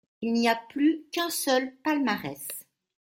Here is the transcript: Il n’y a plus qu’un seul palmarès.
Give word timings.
Il 0.23 0.33
n’y 0.33 0.49
a 0.49 0.55
plus 0.55 1.03
qu’un 1.11 1.29
seul 1.29 1.75
palmarès. 1.83 2.43